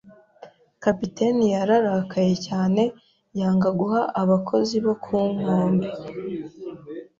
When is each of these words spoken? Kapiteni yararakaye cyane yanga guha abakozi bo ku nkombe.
Kapiteni 0.83 1.45
yararakaye 1.55 2.33
cyane 2.47 2.81
yanga 3.39 3.69
guha 3.79 4.01
abakozi 4.21 4.75
bo 4.85 4.93
ku 5.03 5.17
nkombe. 5.35 5.87